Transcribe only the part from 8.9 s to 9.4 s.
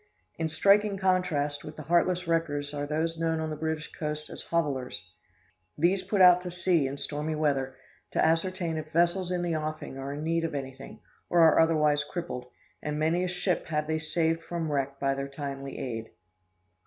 vessels